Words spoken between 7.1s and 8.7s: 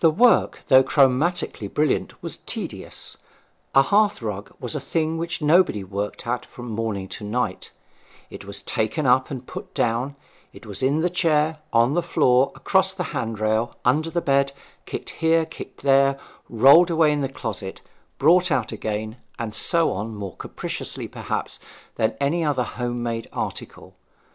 night; it was